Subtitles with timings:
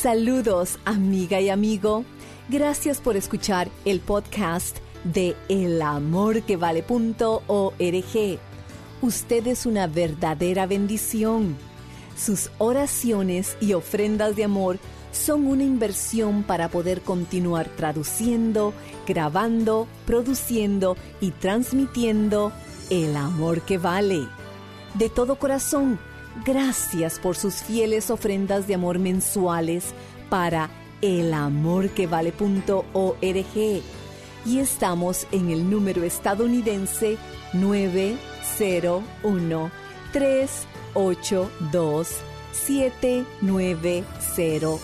[0.00, 2.06] Saludos, amiga y amigo.
[2.48, 8.38] Gracias por escuchar el podcast de elamorquevale.org.
[9.02, 11.54] Usted es una verdadera bendición.
[12.16, 14.78] Sus oraciones y ofrendas de amor
[15.12, 18.72] son una inversión para poder continuar traduciendo,
[19.06, 22.52] grabando, produciendo y transmitiendo
[22.88, 24.26] el amor que vale.
[24.94, 25.98] De todo corazón,
[26.44, 29.94] gracias por sus fieles ofrendas de amor mensuales
[30.28, 30.68] para
[31.02, 33.82] elamorquevale.org.
[34.46, 37.18] Y estamos en el número estadounidense
[37.52, 39.70] 901
[40.12, 42.08] 382
[42.52, 44.80] 7900.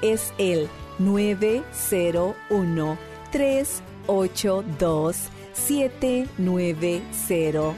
[0.00, 2.98] Es el 901
[3.30, 5.16] 382
[5.52, 7.74] 7900.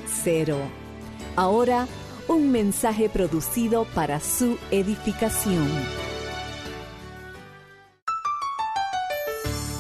[1.37, 1.87] Ahora,
[2.29, 5.69] un mensaje producido para su edificación.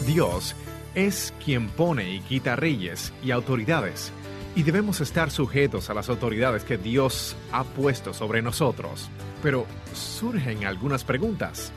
[0.06, 0.54] Dios
[0.94, 4.12] es quien pone y quita reyes y autoridades,
[4.54, 9.08] y debemos estar sujetos a las autoridades que Dios ha puesto sobre nosotros.
[9.42, 11.72] Pero surgen algunas preguntas.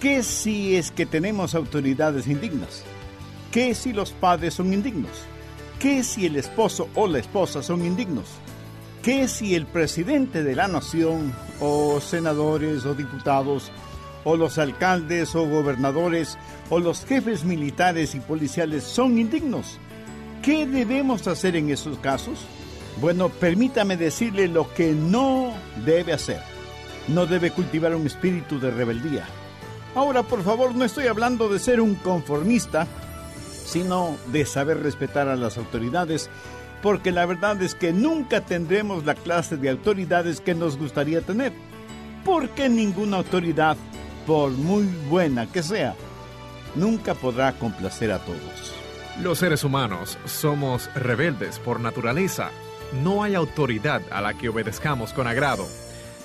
[0.00, 2.84] ¿Qué si es que tenemos autoridades indignas?
[3.50, 5.10] ¿Qué si los padres son indignos?
[5.78, 8.26] ¿Qué si el esposo o la esposa son indignos?
[9.04, 13.70] ¿Qué si el presidente de la nación, o senadores o diputados,
[14.24, 16.38] o los alcaldes o gobernadores,
[16.70, 19.78] o los jefes militares y policiales son indignos?
[20.40, 22.46] ¿Qué debemos hacer en esos casos?
[22.98, 25.52] Bueno, permítame decirle lo que no
[25.84, 26.40] debe hacer.
[27.06, 29.26] No debe cultivar un espíritu de rebeldía.
[29.94, 32.86] Ahora, por favor, no estoy hablando de ser un conformista,
[33.66, 36.30] sino de saber respetar a las autoridades,
[36.84, 41.54] porque la verdad es que nunca tendremos la clase de autoridades que nos gustaría tener,
[42.26, 43.78] porque ninguna autoridad,
[44.26, 45.94] por muy buena que sea,
[46.74, 48.74] nunca podrá complacer a todos.
[49.22, 52.50] Los seres humanos somos rebeldes por naturaleza.
[53.02, 55.66] No hay autoridad a la que obedezcamos con agrado.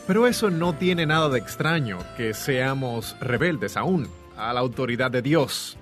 [0.07, 5.21] Pero eso no tiene nada de extraño que seamos rebeldes aún a la autoridad de
[5.21, 5.78] Dios.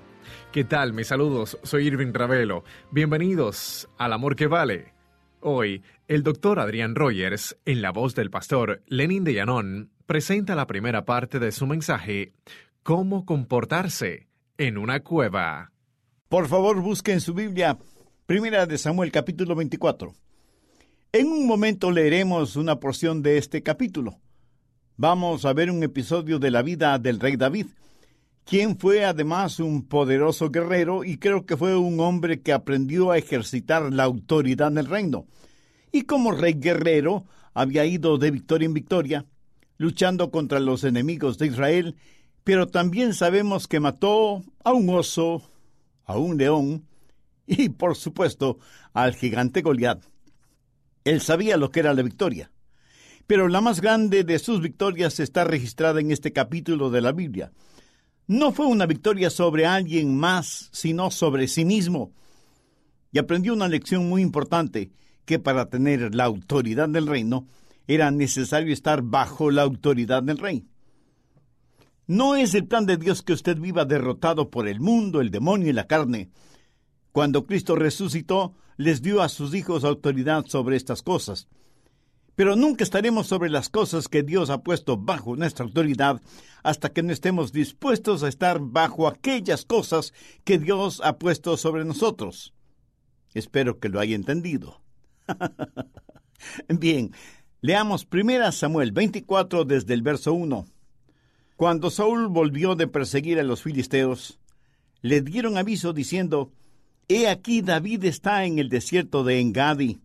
[0.57, 0.91] ¿Qué tal?
[0.91, 2.63] Mis saludos, soy Irving Ravelo.
[2.89, 4.91] Bienvenidos al Amor que Vale.
[5.39, 10.65] Hoy, el doctor Adrián Rogers, en la voz del pastor Lenin de Llanón, presenta la
[10.65, 12.33] primera parte de su mensaje,
[12.81, 15.73] Cómo comportarse en una cueva.
[16.27, 17.77] Por favor, busquen su Biblia,
[18.25, 20.15] Primera de Samuel capítulo 24.
[21.11, 24.17] En un momento leeremos una porción de este capítulo.
[24.95, 27.67] Vamos a ver un episodio de la vida del rey David,
[28.47, 33.17] quien fue además un poderoso guerrero y creo que fue un hombre que aprendió a
[33.17, 35.25] ejercitar la autoridad en el reino.
[35.91, 39.25] Y como rey guerrero había ido de victoria en victoria,
[39.77, 41.97] luchando contra los enemigos de Israel,
[42.45, 45.43] pero también sabemos que mató a un oso,
[46.05, 46.87] a un león
[47.45, 48.59] y, por supuesto,
[48.93, 50.05] al gigante Goliat.
[51.03, 52.49] Él sabía lo que era la victoria.
[53.27, 57.51] Pero la más grande de sus victorias está registrada en este capítulo de la Biblia.
[58.27, 62.11] No fue una victoria sobre alguien más, sino sobre sí mismo.
[63.13, 64.91] Y aprendió una lección muy importante,
[65.23, 67.47] que para tener la autoridad del reino
[67.87, 70.65] era necesario estar bajo la autoridad del rey.
[72.05, 75.69] No es el plan de Dios que usted viva derrotado por el mundo, el demonio
[75.69, 76.29] y la carne.
[77.13, 81.47] Cuando Cristo resucitó, les dio a sus hijos autoridad sobre estas cosas.
[82.37, 86.21] Pero nunca estaremos sobre las cosas que Dios ha puesto bajo nuestra autoridad
[86.63, 90.13] hasta que no estemos dispuestos a estar bajo aquellas cosas
[90.45, 92.53] que Dios ha puesto sobre nosotros.
[93.33, 94.81] Espero que lo haya entendido.
[96.69, 97.11] Bien,
[97.59, 100.67] Leamos 1 Samuel 24 desde el verso 1.
[101.55, 104.39] Cuando Saúl volvió de perseguir a los filisteos,
[105.01, 106.51] le dieron aviso diciendo,
[107.07, 109.99] He aquí David está en el desierto de Engadi.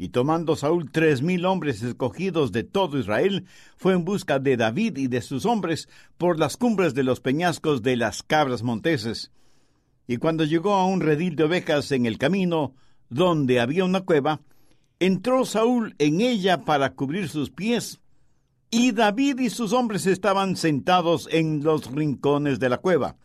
[0.00, 3.46] Y tomando Saúl tres mil hombres escogidos de todo Israel,
[3.76, 7.82] fue en busca de David y de sus hombres por las cumbres de los peñascos
[7.82, 9.32] de las cabras monteses.
[10.06, 12.74] Y cuando llegó a un redil de ovejas en el camino,
[13.10, 14.40] donde había una cueva,
[15.00, 18.00] entró Saúl en ella para cubrir sus pies,
[18.70, 23.16] y David y sus hombres estaban sentados en los rincones de la cueva.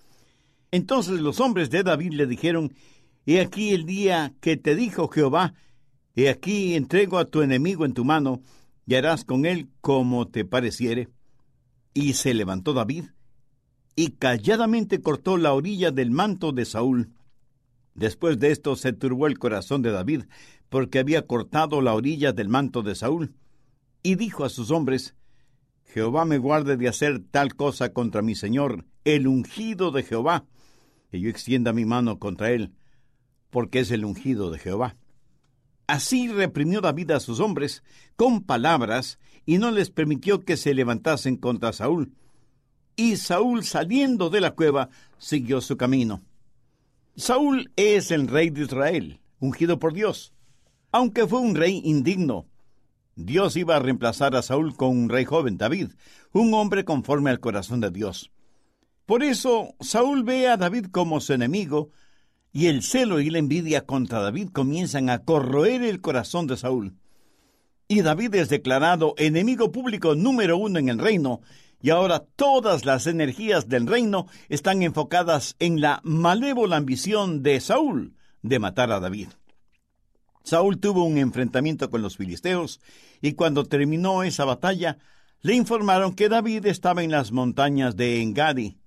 [0.71, 2.73] Entonces los hombres de David le dijeron,
[3.27, 5.53] He aquí el día que te dijo Jehová,
[6.15, 8.41] He aquí entrego a tu enemigo en tu mano,
[8.85, 11.09] y harás con él como te pareciere.
[11.93, 13.05] Y se levantó David,
[13.95, 17.11] y calladamente cortó la orilla del manto de Saúl.
[17.95, 20.23] Después de esto se turbó el corazón de David,
[20.69, 23.35] porque había cortado la orilla del manto de Saúl,
[24.01, 25.15] y dijo a sus hombres,
[25.85, 30.45] Jehová me guarde de hacer tal cosa contra mi Señor, el ungido de Jehová,
[31.11, 32.73] que yo extienda mi mano contra él,
[33.51, 34.97] porque es el ungido de Jehová.
[35.87, 37.83] Así reprimió David a sus hombres
[38.15, 42.13] con palabras y no les permitió que se levantasen contra Saúl.
[42.95, 46.21] Y Saúl, saliendo de la cueva, siguió su camino.
[47.15, 50.33] Saúl es el rey de Israel, ungido por Dios.
[50.91, 52.45] Aunque fue un rey indigno,
[53.15, 55.89] Dios iba a reemplazar a Saúl con un rey joven, David,
[56.31, 58.31] un hombre conforme al corazón de Dios.
[59.05, 61.91] Por eso Saúl ve a David como su enemigo,
[62.53, 66.95] y el celo y la envidia contra David comienzan a corroer el corazón de Saúl.
[67.87, 71.41] Y David es declarado enemigo público número uno en el reino,
[71.81, 78.15] y ahora todas las energías del reino están enfocadas en la malévola ambición de Saúl
[78.41, 79.29] de matar a David.
[80.43, 82.79] Saúl tuvo un enfrentamiento con los filisteos
[83.21, 84.97] y cuando terminó esa batalla
[85.41, 88.77] le informaron que David estaba en las montañas de Engadi.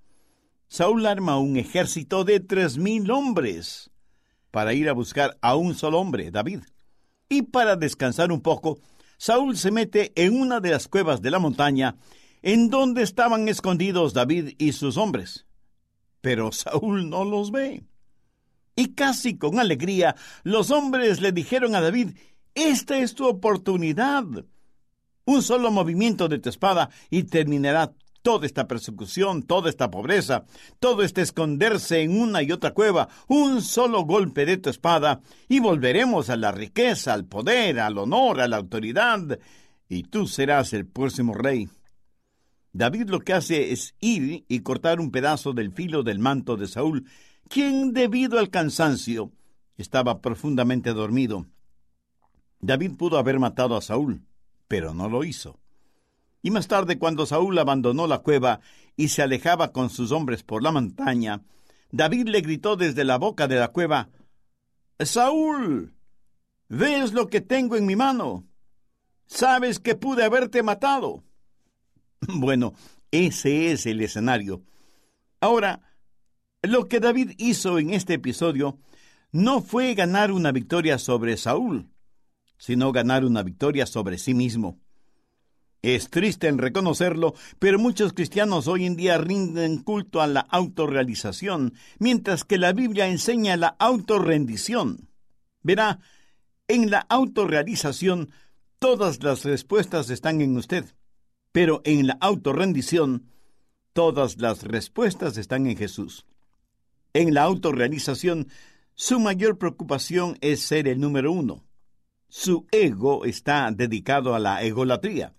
[0.69, 3.89] Saúl arma un ejército de tres mil hombres
[4.51, 6.63] para ir a buscar a un solo hombre, David.
[7.29, 8.79] Y para descansar un poco,
[9.17, 11.95] Saúl se mete en una de las cuevas de la montaña
[12.41, 15.45] en donde estaban escondidos David y sus hombres.
[16.21, 17.83] Pero Saúl no los ve.
[18.75, 22.15] Y casi con alegría los hombres le dijeron a David,
[22.53, 24.25] esta es tu oportunidad.
[25.25, 30.45] Un solo movimiento de tu espada y terminará toda esta persecución, toda esta pobreza,
[30.79, 35.59] todo este esconderse en una y otra cueva, un solo golpe de tu espada, y
[35.59, 39.39] volveremos a la riqueza, al poder, al honor, a la autoridad,
[39.89, 41.69] y tú serás el próximo rey.
[42.73, 46.67] David lo que hace es ir y cortar un pedazo del filo del manto de
[46.67, 47.05] Saúl,
[47.49, 49.31] quien debido al cansancio
[49.77, 51.45] estaba profundamente dormido.
[52.59, 54.21] David pudo haber matado a Saúl,
[54.67, 55.59] pero no lo hizo.
[56.41, 58.59] Y más tarde, cuando Saúl abandonó la cueva
[58.95, 61.41] y se alejaba con sus hombres por la montaña,
[61.91, 64.09] David le gritó desde la boca de la cueva,
[64.99, 65.93] Saúl,
[66.69, 68.47] ¿ves lo que tengo en mi mano?
[69.25, 71.23] ¿Sabes que pude haberte matado?
[72.27, 72.73] Bueno,
[73.11, 74.63] ese es el escenario.
[75.39, 75.81] Ahora,
[76.63, 78.79] lo que David hizo en este episodio
[79.31, 81.89] no fue ganar una victoria sobre Saúl,
[82.57, 84.79] sino ganar una victoria sobre sí mismo.
[85.81, 91.73] Es triste en reconocerlo, pero muchos cristianos hoy en día rinden culto a la autorrealización,
[91.99, 95.09] mientras que la Biblia enseña la autorrendición.
[95.61, 95.99] Verá,
[96.67, 98.31] en la autorrealización
[98.79, 100.85] todas las respuestas están en usted,
[101.51, 103.29] pero en la autorrendición
[103.93, 106.25] todas las respuestas están en Jesús.
[107.13, 108.47] En la autorrealización,
[108.93, 111.63] su mayor preocupación es ser el número uno.
[112.29, 115.36] Su ego está dedicado a la egolatría.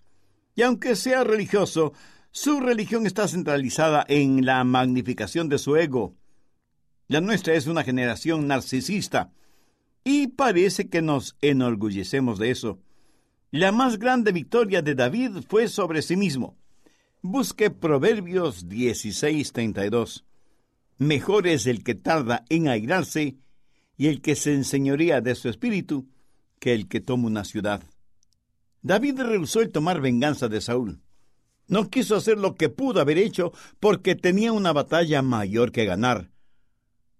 [0.59, 1.93] Y aunque sea religioso,
[2.31, 6.17] su religión está centralizada en la magnificación de su ego.
[7.07, 9.31] La nuestra es una generación narcisista,
[10.03, 12.77] y parece que nos enorgullecemos de eso.
[13.51, 16.57] La más grande victoria de David fue sobre sí mismo.
[17.21, 20.25] Busque Proverbios 16:32.
[20.97, 23.37] Mejor es el que tarda en airarse
[23.95, 26.09] y el que se enseñorea de su espíritu
[26.59, 27.81] que el que toma una ciudad.
[28.81, 31.01] David rehusó el tomar venganza de Saúl.
[31.67, 36.31] No quiso hacer lo que pudo haber hecho porque tenía una batalla mayor que ganar.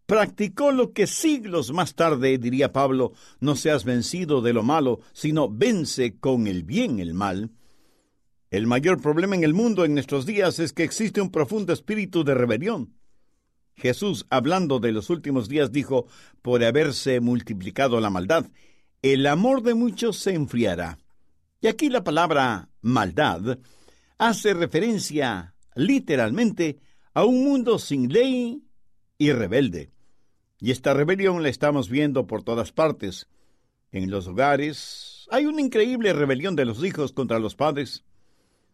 [0.05, 5.49] Practicó lo que siglos más tarde diría Pablo, no seas vencido de lo malo, sino
[5.49, 7.51] vence con el bien el mal.
[8.49, 12.23] El mayor problema en el mundo en nuestros días es que existe un profundo espíritu
[12.23, 12.95] de rebelión.
[13.75, 16.07] Jesús, hablando de los últimos días, dijo,
[16.41, 18.47] por haberse multiplicado la maldad,
[19.01, 20.98] el amor de muchos se enfriará.
[21.61, 23.59] Y aquí la palabra maldad
[24.17, 26.79] hace referencia literalmente
[27.13, 28.63] a un mundo sin ley
[29.17, 29.91] y rebelde.
[30.59, 33.27] Y esta rebelión la estamos viendo por todas partes.
[33.91, 38.05] En los hogares hay una increíble rebelión de los hijos contra los padres.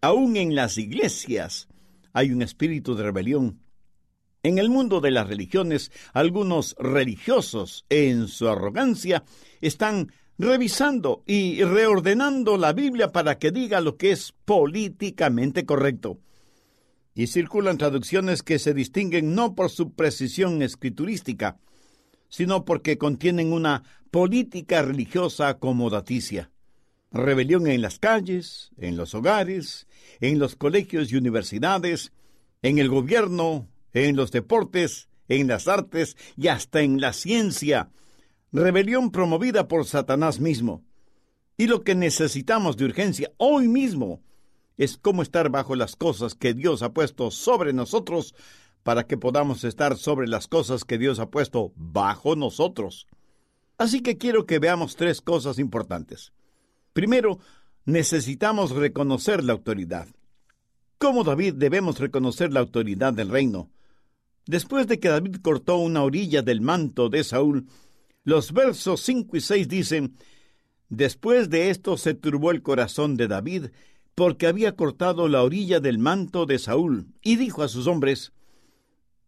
[0.01, 1.67] Aún en las iglesias
[2.13, 3.61] hay un espíritu de rebelión.
[4.43, 9.23] En el mundo de las religiones, algunos religiosos, en su arrogancia,
[9.59, 16.19] están revisando y reordenando la Biblia para que diga lo que es políticamente correcto.
[17.13, 21.57] Y circulan traducciones que se distinguen no por su precisión escriturística,
[22.27, 26.51] sino porque contienen una política religiosa acomodaticia.
[27.11, 29.87] Rebelión en las calles, en los hogares,
[30.19, 32.11] en los colegios y universidades,
[32.61, 37.89] en el gobierno, en los deportes, en las artes y hasta en la ciencia.
[38.51, 40.83] Rebelión promovida por Satanás mismo.
[41.57, 44.21] Y lo que necesitamos de urgencia hoy mismo
[44.77, 48.35] es cómo estar bajo las cosas que Dios ha puesto sobre nosotros
[48.83, 53.07] para que podamos estar sobre las cosas que Dios ha puesto bajo nosotros.
[53.77, 56.33] Así que quiero que veamos tres cosas importantes.
[56.93, 57.39] Primero,
[57.85, 60.07] necesitamos reconocer la autoridad.
[60.97, 63.69] Como David debemos reconocer la autoridad del reino.
[64.45, 67.67] Después de que David cortó una orilla del manto de Saúl,
[68.25, 70.17] los versos 5 y 6 dicen,
[70.89, 73.67] Después de esto se turbó el corazón de David,
[74.15, 78.33] porque había cortado la orilla del manto de Saúl, y dijo a sus hombres,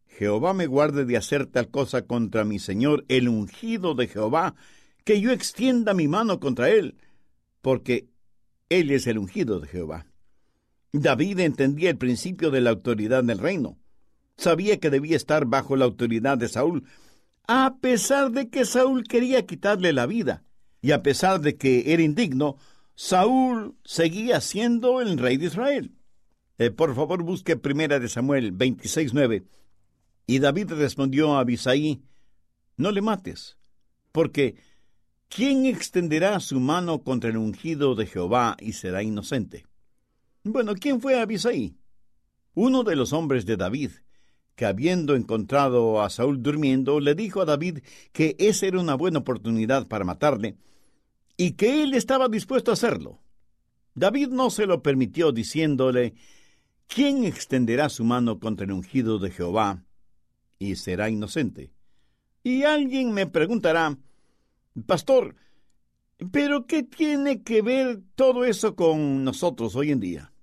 [0.07, 4.55] Jehová me guarde de hacer tal cosa contra mi Señor, el ungido de Jehová,
[5.03, 6.97] que yo extienda mi mano contra él,
[7.61, 8.07] porque
[8.69, 10.07] él es el ungido de Jehová.
[10.91, 13.77] David entendía el principio de la autoridad del reino.
[14.37, 16.83] Sabía que debía estar bajo la autoridad de Saúl,
[17.47, 20.43] a pesar de que Saúl quería quitarle la vida,
[20.81, 22.57] y a pesar de que era indigno,
[22.95, 25.95] Saúl seguía siendo el rey de Israel.
[26.57, 29.45] Eh, por favor, busque Primera de Samuel 26.9.
[30.25, 32.01] Y David respondió a Abisaí,
[32.75, 33.57] No le mates,
[34.11, 34.55] porque
[35.29, 39.65] ¿quién extenderá su mano contra el ungido de Jehová y será inocente?
[40.43, 41.77] Bueno, ¿quién fue Abisaí?
[42.55, 43.91] Uno de los hombres de David,
[44.57, 47.79] que habiendo encontrado a Saúl durmiendo, le dijo a David
[48.11, 50.57] que esa era una buena oportunidad para matarle,
[51.37, 53.21] y que él estaba dispuesto a hacerlo.
[53.93, 56.15] David no se lo permitió diciéndole,
[56.87, 59.85] ¿quién extenderá su mano contra el ungido de Jehová
[60.57, 61.71] y será inocente?
[62.41, 63.95] Y alguien me preguntará,
[64.87, 65.35] Pastor,
[66.31, 70.33] ¿pero qué tiene que ver todo eso con nosotros hoy en día?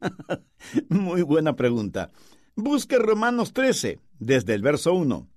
[0.88, 2.10] Muy buena pregunta.
[2.60, 5.28] Busque Romanos 13, desde el verso 1.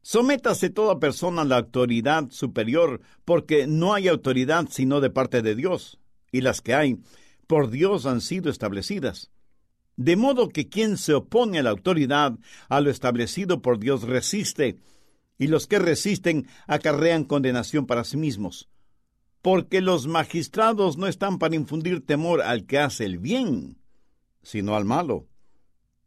[0.00, 5.54] Sométase toda persona a la autoridad superior, porque no hay autoridad sino de parte de
[5.54, 6.00] Dios,
[6.32, 6.98] y las que hay,
[7.46, 9.30] por Dios han sido establecidas.
[9.96, 12.38] De modo que quien se opone a la autoridad,
[12.70, 14.78] a lo establecido por Dios, resiste,
[15.36, 18.70] y los que resisten acarrean condenación para sí mismos.
[19.42, 23.76] Porque los magistrados no están para infundir temor al que hace el bien,
[24.42, 25.26] sino al malo.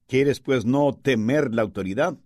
[0.10, 2.18] ¿Quieres pues no temer la autoridad?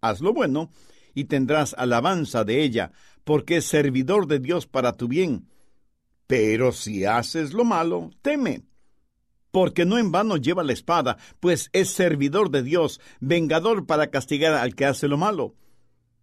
[0.00, 0.70] Haz lo bueno
[1.12, 2.92] y tendrás alabanza de ella,
[3.22, 5.46] porque es servidor de Dios para tu bien.
[6.26, 8.62] Pero si haces lo malo, teme,
[9.50, 14.54] porque no en vano lleva la espada, pues es servidor de Dios, vengador para castigar
[14.54, 15.54] al que hace lo malo.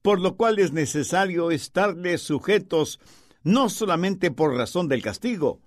[0.01, 2.99] Por lo cual es necesario estarle sujetos
[3.43, 5.61] no solamente por razón del castigo,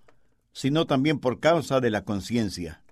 [0.53, 2.83] sino también por causa de la conciencia.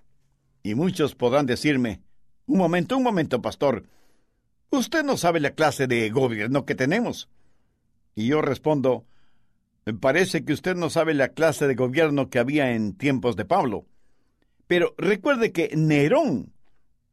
[0.63, 2.01] Y muchos podrán decirme,
[2.51, 3.85] un momento, un momento, pastor.
[4.71, 7.29] Usted no sabe la clase de gobierno que tenemos.
[8.13, 9.05] Y yo respondo,
[10.01, 13.85] parece que usted no sabe la clase de gobierno que había en tiempos de Pablo.
[14.67, 16.51] Pero recuerde que Nerón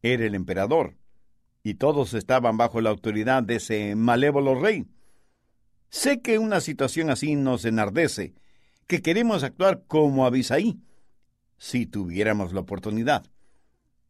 [0.02, 0.96] era el emperador,
[1.62, 4.86] y todos estaban bajo la autoridad de ese malévolo rey.
[5.88, 8.34] Sé que una situación así nos enardece,
[8.88, 10.80] que queremos actuar como Abisaí,
[11.58, 13.24] si tuviéramos la oportunidad.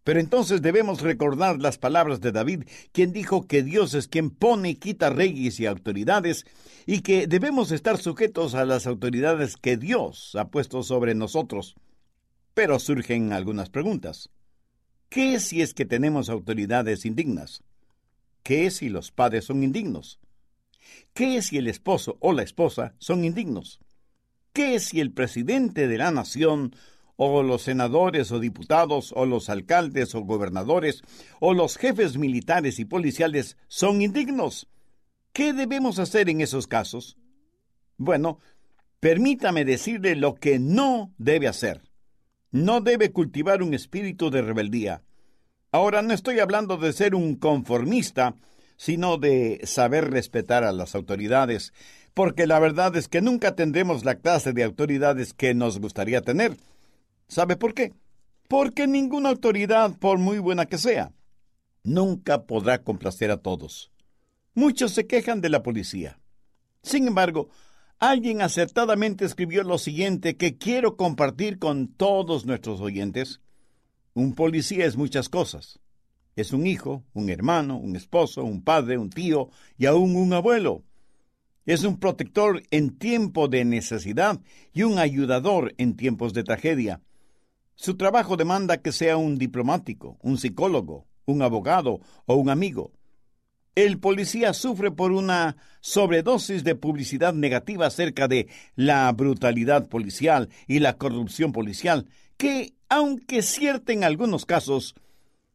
[0.08, 2.62] Pero entonces debemos recordar las palabras de David,
[2.92, 6.46] quien dijo que Dios es quien pone y quita reyes y autoridades,
[6.86, 11.74] y que debemos estar sujetos a las autoridades que Dios ha puesto sobre nosotros.
[12.54, 14.30] Pero surgen algunas preguntas.
[15.10, 17.62] ¿Qué si es que tenemos autoridades indignas?
[18.42, 20.20] ¿Qué si los padres son indignos?
[21.12, 23.78] ¿Qué si el esposo o la esposa son indignos?
[24.54, 26.72] ¿Qué si el presidente de la nación
[27.20, 31.02] o los senadores o diputados, o los alcaldes o gobernadores,
[31.40, 34.68] o los jefes militares y policiales son indignos.
[35.32, 37.18] ¿Qué debemos hacer en esos casos?
[37.96, 38.38] Bueno,
[39.00, 41.82] permítame decirle lo que no debe hacer.
[42.52, 45.02] No debe cultivar un espíritu de rebeldía.
[45.72, 48.36] Ahora no estoy hablando de ser un conformista,
[48.76, 51.72] sino de saber respetar a las autoridades,
[52.14, 56.56] porque la verdad es que nunca tendremos la clase de autoridades que nos gustaría tener.
[57.28, 57.92] ¿Sabe por qué?
[58.48, 61.12] Porque ninguna autoridad, por muy buena que sea,
[61.84, 63.92] nunca podrá complacer a todos.
[64.54, 66.18] Muchos se quejan de la policía.
[66.82, 67.50] Sin embargo,
[67.98, 73.40] alguien acertadamente escribió lo siguiente que quiero compartir con todos nuestros oyentes.
[74.14, 75.80] Un policía es muchas cosas.
[76.34, 80.84] Es un hijo, un hermano, un esposo, un padre, un tío y aún un abuelo.
[81.66, 84.40] Es un protector en tiempo de necesidad
[84.72, 87.02] y un ayudador en tiempos de tragedia.
[87.80, 92.90] Su trabajo demanda que sea un diplomático, un psicólogo, un abogado o un amigo.
[93.76, 100.80] El policía sufre por una sobredosis de publicidad negativa acerca de la brutalidad policial y
[100.80, 104.96] la corrupción policial, que, aunque cierta en algunos casos,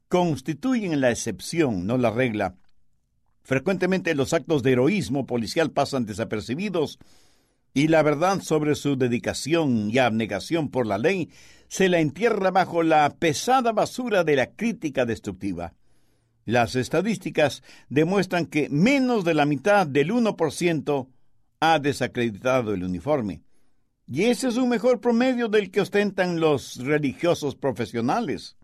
[0.08, 2.56] constituyen la excepción, no la regla.
[3.42, 7.00] Frecuentemente los actos de heroísmo policial pasan desapercibidos
[7.74, 11.30] y la verdad sobre su dedicación y abnegación por la ley
[11.68, 15.74] se la entierra bajo la pesada basura de la crítica destructiva.
[16.46, 21.08] Las estadísticas demuestran que menos de la mitad del 1%
[21.62, 23.42] ha desacreditado el uniforme.
[24.08, 28.58] Y ese es un mejor promedio del que ostentan los religiosos profesionales.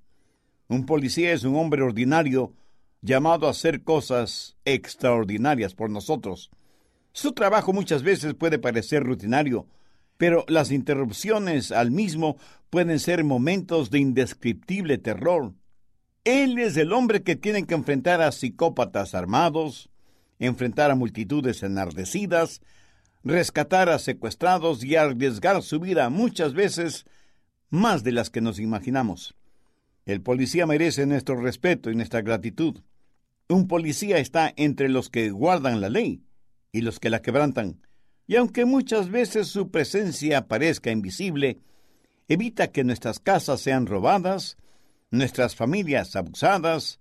[0.67, 2.53] Un policía es un hombre ordinario
[3.01, 6.51] llamado a hacer cosas extraordinarias por nosotros.
[7.11, 9.67] Su trabajo muchas veces puede parecer rutinario,
[10.17, 12.37] pero las interrupciones al mismo
[12.69, 15.53] pueden ser momentos de indescriptible terror.
[16.23, 19.89] Él es el hombre que tiene que enfrentar a psicópatas armados,
[20.37, 22.61] enfrentar a multitudes enardecidas,
[23.23, 27.05] rescatar a secuestrados y arriesgar su vida muchas veces
[27.69, 29.35] más de las que nos imaginamos.
[30.05, 32.81] El policía merece nuestro respeto y nuestra gratitud.
[33.47, 36.21] Un policía está entre los que guardan la ley
[36.71, 37.81] y los que la quebrantan,
[38.27, 41.59] y aunque muchas veces su presencia parezca invisible,
[42.27, 44.55] evita que nuestras casas sean robadas,
[45.09, 46.99] nuestras familias abusadas,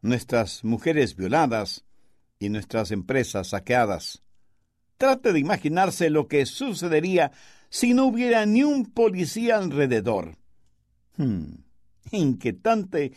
[0.00, 1.84] nuestras mujeres violadas
[2.38, 4.22] y nuestras empresas saqueadas.
[4.96, 7.32] Trate de imaginarse lo que sucedería
[7.68, 10.38] si no hubiera ni un policía alrededor.
[11.16, 11.54] Hmm,
[12.12, 13.12] inquietante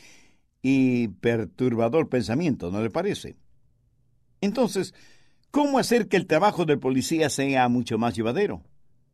[0.62, 3.38] y perturbador pensamiento, ¿no le parece?
[4.42, 4.94] Entonces,
[5.56, 8.62] ¿cómo hacer que el trabajo del policía sea mucho más llevadero?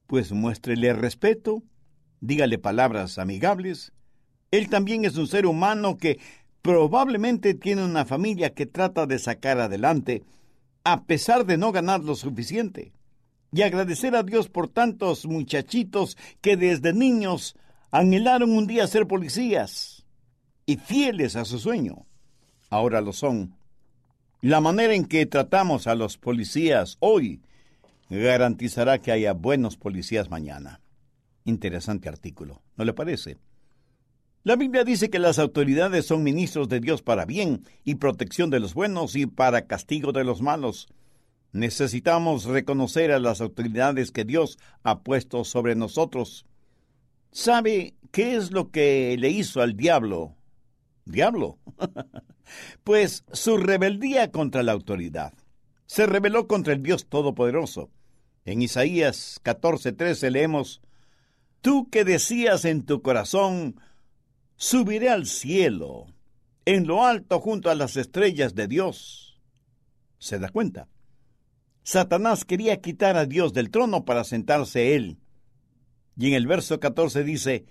[0.08, 1.62] Pues muéstrele respeto,
[2.20, 3.94] dígale palabras amigables.
[4.50, 6.20] Él también es un ser humano que
[6.64, 10.24] probablemente tiene una familia que trata de sacar adelante,
[10.84, 12.92] a pesar de no ganar lo suficiente.
[13.52, 17.56] Y agradecer a Dios por tantos muchachitos que desde niños
[17.92, 20.08] anhelaron un día ser policías
[20.66, 22.08] y fieles a su sueño.
[22.72, 23.61] Ahora lo son.
[24.42, 27.44] La manera en que tratamos a los policías hoy
[28.10, 30.82] garantizará que haya buenos policías mañana.
[31.46, 33.38] Interesante artículo, ¿no le parece?
[34.44, 38.60] La Biblia dice que las autoridades son ministros de Dios para bien y protección de
[38.60, 40.88] los buenos y para castigo de los malos.
[41.52, 46.48] Necesitamos reconocer a las autoridades que Dios ha puesto sobre nosotros.
[47.32, 50.36] ¿Sabe qué es lo que le hizo al diablo?
[51.06, 51.60] ¿Diablo?
[52.84, 55.34] pues su rebeldía contra la autoridad.
[55.86, 57.90] Se rebeló contra el Dios Todopoderoso.
[58.46, 60.82] En Isaías 14:13 leemos,
[61.62, 63.80] Tú que decías en tu corazón,
[64.56, 66.08] subiré al cielo,
[66.66, 69.40] en lo alto junto a las estrellas de Dios.
[70.18, 70.88] ¿Se da cuenta?
[71.84, 75.18] Satanás quería quitar a Dios del trono para sentarse él.
[76.18, 77.66] Y en el verso 14 dice,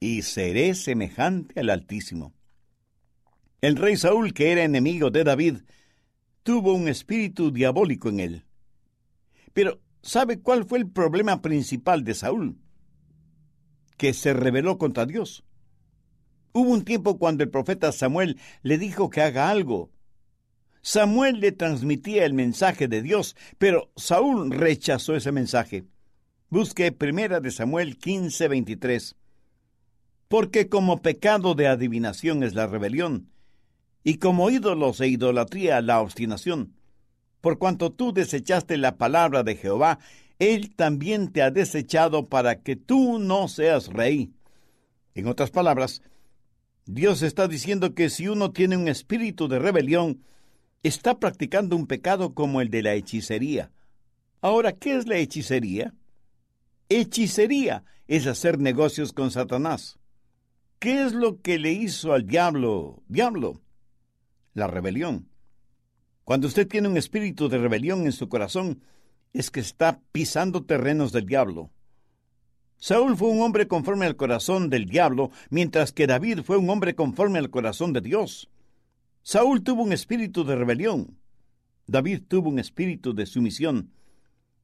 [0.00, 2.35] y seré semejante al Altísimo.
[3.60, 5.58] El rey Saúl, que era enemigo de David,
[6.42, 8.44] tuvo un espíritu diabólico en él.
[9.52, 12.58] Pero, ¿sabe cuál fue el problema principal de Saúl?
[13.96, 15.44] Que se rebeló contra Dios.
[16.52, 19.90] Hubo un tiempo cuando el profeta Samuel le dijo que haga algo.
[20.82, 25.84] Samuel le transmitía el mensaje de Dios, pero Saúl rechazó ese mensaje.
[26.48, 29.16] Busque Primera de Samuel 15:23.
[30.28, 33.30] Porque como pecado de adivinación es la rebelión,
[34.06, 36.76] y como ídolos e idolatría la obstinación.
[37.40, 39.98] Por cuanto tú desechaste la palabra de Jehová,
[40.38, 44.30] Él también te ha desechado para que tú no seas rey.
[45.16, 46.02] En otras palabras,
[46.84, 50.22] Dios está diciendo que si uno tiene un espíritu de rebelión,
[50.84, 53.72] está practicando un pecado como el de la hechicería.
[54.40, 55.94] Ahora, ¿qué es la hechicería?
[56.88, 59.98] Hechicería es hacer negocios con Satanás.
[60.78, 63.02] ¿Qué es lo que le hizo al diablo?
[63.08, 63.62] Diablo.
[64.56, 65.28] La rebelión.
[66.24, 68.80] Cuando usted tiene un espíritu de rebelión en su corazón,
[69.34, 71.70] es que está pisando terrenos del diablo.
[72.78, 76.94] Saúl fue un hombre conforme al corazón del diablo, mientras que David fue un hombre
[76.94, 78.48] conforme al corazón de Dios.
[79.20, 81.18] Saúl tuvo un espíritu de rebelión.
[81.86, 83.92] David tuvo un espíritu de sumisión.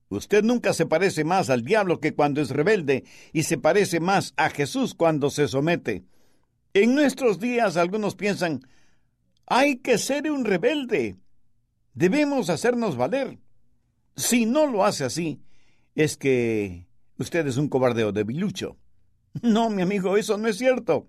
[0.08, 4.32] Usted nunca se parece más al diablo que cuando es rebelde y se parece más
[4.38, 6.06] a Jesús cuando se somete.
[6.72, 8.62] En nuestros días algunos piensan,
[9.46, 11.16] hay que ser un rebelde.
[11.94, 13.38] Debemos hacernos valer.
[14.16, 15.40] Si no lo hace así,
[15.94, 16.86] es que
[17.18, 18.76] usted es un cobarde o debilucho.
[19.40, 21.06] No, mi amigo, eso no es cierto.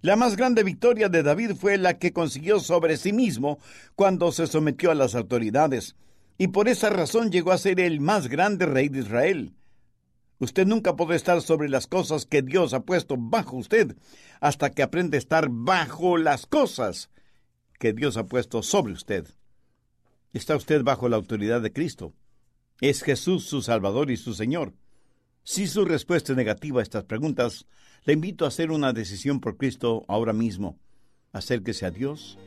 [0.00, 3.58] La más grande victoria de David fue la que consiguió sobre sí mismo
[3.96, 5.96] cuando se sometió a las autoridades,
[6.38, 9.54] y por esa razón llegó a ser el más grande rey de Israel.
[10.38, 13.96] Usted nunca puede estar sobre las cosas que Dios ha puesto bajo usted
[14.40, 17.10] hasta que aprenda a estar bajo las cosas
[17.78, 19.26] que Dios ha puesto sobre usted.
[20.32, 22.12] Está usted bajo la autoridad de Cristo.
[22.80, 24.74] ¿Es Jesús su Salvador y su Señor?
[25.42, 27.66] Si su respuesta es negativa a estas preguntas,
[28.04, 30.78] le invito a hacer una decisión por Cristo ahora mismo.
[31.32, 32.38] Acérquese a Dios,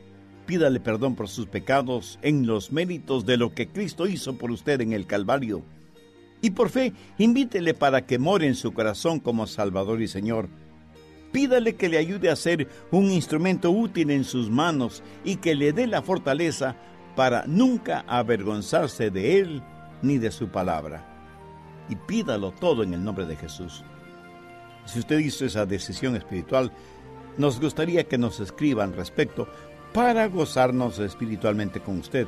[0.46, 4.80] pídale perdón por sus pecados en los méritos de lo que Cristo hizo por usted
[4.80, 5.62] en el Calvario.
[6.40, 10.48] Y por fe, invítele para que more en su corazón como Salvador y Señor.
[11.32, 15.72] Pídale que le ayude a ser un instrumento útil en sus manos y que le
[15.72, 16.76] dé la fortaleza
[17.16, 19.62] para nunca avergonzarse de Él
[20.02, 21.08] ni de su palabra.
[21.88, 23.82] Y pídalo todo en el nombre de Jesús.
[24.84, 26.70] Si usted hizo esa decisión espiritual,
[27.38, 29.48] nos gustaría que nos escriban respecto
[29.92, 32.26] para gozarnos espiritualmente con usted.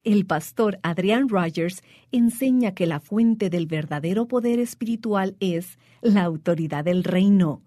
[0.04, 6.84] El pastor Adrian Rogers enseña que la fuente del verdadero poder espiritual es la autoridad
[6.84, 7.62] del reino,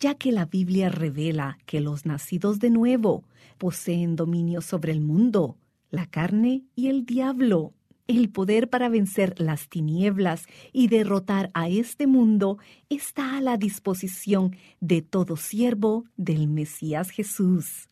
[0.00, 3.24] ya que la Biblia revela que los nacidos de nuevo
[3.58, 5.56] poseen dominio sobre el mundo,
[5.90, 7.72] la carne y el diablo.
[8.06, 12.58] El poder para vencer las tinieblas y derrotar a este mundo
[12.88, 17.88] está a la disposición de todo siervo del Mesías Jesús.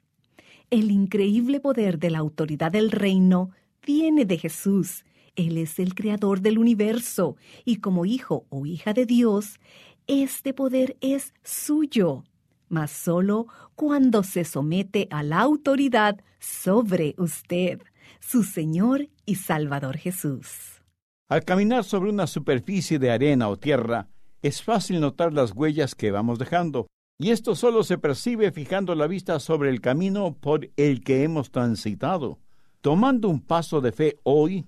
[0.71, 3.51] El increíble poder de la autoridad del reino
[3.85, 5.05] viene de Jesús.
[5.37, 9.61] Él es el creador del universo y como hijo o hija de Dios,
[10.07, 12.25] este poder es suyo,
[12.69, 17.83] mas solo cuando se somete a la autoridad sobre usted
[18.21, 20.83] su Señor y Salvador Jesús.
[21.29, 24.09] Al caminar sobre una superficie de arena o tierra,
[24.43, 26.87] es fácil notar las huellas que vamos dejando,
[27.19, 31.51] y esto solo se percibe fijando la vista sobre el camino por el que hemos
[31.51, 32.39] transitado.
[32.81, 34.67] Tomando un paso de fe hoy,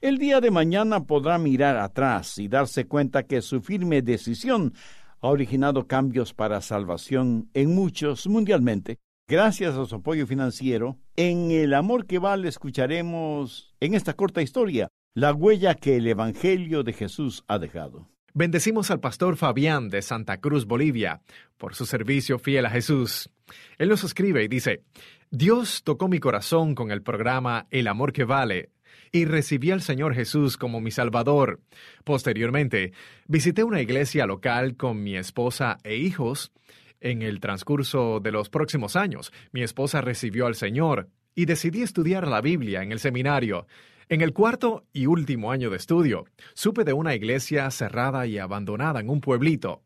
[0.00, 4.74] el día de mañana podrá mirar atrás y darse cuenta que su firme decisión
[5.20, 8.98] ha originado cambios para salvación en muchos mundialmente
[9.30, 14.88] Gracias a su apoyo financiero, en El Amor que Vale escucharemos en esta corta historia
[15.14, 18.08] la huella que el Evangelio de Jesús ha dejado.
[18.32, 21.20] Bendecimos al pastor Fabián de Santa Cruz, Bolivia,
[21.58, 23.28] por su servicio fiel a Jesús.
[23.76, 24.82] Él nos escribe y dice,
[25.30, 28.70] Dios tocó mi corazón con el programa El Amor que Vale
[29.12, 31.60] y recibí al Señor Jesús como mi Salvador.
[32.04, 32.92] Posteriormente,
[33.26, 36.52] visité una iglesia local con mi esposa e hijos
[37.00, 42.26] En el transcurso de los próximos años, mi esposa recibió al Señor y decidí estudiar
[42.26, 43.68] la Biblia en el seminario.
[44.08, 46.24] En el cuarto y último año de estudio,
[46.54, 49.82] supe de una iglesia cerrada y abandonada en un pueblito.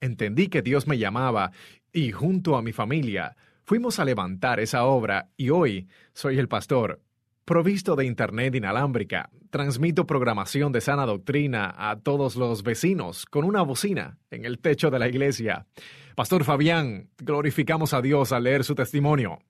[0.00, 1.50] Entendí que Dios me llamaba
[1.92, 7.00] y junto a mi familia fuimos a levantar esa obra y hoy soy el pastor.
[7.44, 13.60] Provisto de Internet inalámbrica, transmito programación de sana doctrina a todos los vecinos con una
[13.60, 15.66] bocina en el techo de la iglesia.
[16.16, 19.40] Pastor Fabián, glorificamos a Dios al leer su testimonio.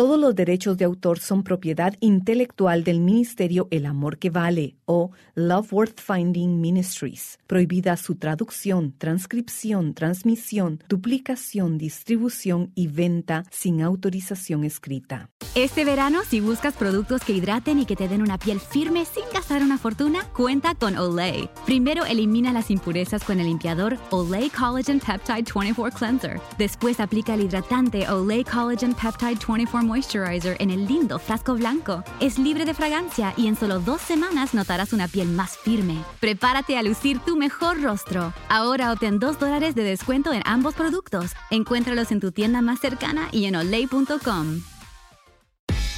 [0.00, 5.10] Todos los derechos de autor son propiedad intelectual del Ministerio El Amor que Vale o
[5.34, 7.38] Love Worth Finding Ministries.
[7.46, 15.28] Prohibida su traducción, transcripción, transmisión, duplicación, distribución y venta sin autorización escrita.
[15.54, 19.24] Este verano, si buscas productos que hidraten y que te den una piel firme sin
[19.34, 21.50] gastar una fortuna, cuenta con Olay.
[21.66, 26.40] Primero elimina las impurezas con el limpiador Olay Collagen Peptide 24 Cleanser.
[26.56, 32.04] Después aplica el hidratante Olay Collagen Peptide 24 Moisturizer en el lindo frasco blanco.
[32.20, 35.96] Es libre de fragancia y en solo dos semanas notarás una piel más firme.
[36.20, 38.32] Prepárate a lucir tu mejor rostro.
[38.48, 41.32] Ahora obtén 2 dólares de descuento en ambos productos.
[41.50, 44.62] Encuéntralos en tu tienda más cercana y en olay.com.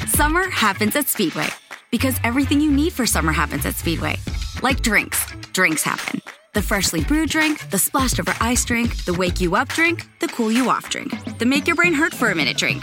[0.07, 1.49] Summer happens at Speedway
[1.91, 4.17] because everything you need for summer happens at Speedway.
[4.63, 6.23] Like drinks, drinks happen.
[6.55, 10.29] The freshly brewed drink, the splashed over ice drink, the wake you up drink, the
[10.29, 12.83] cool you off drink, the make your brain hurt for a minute drink.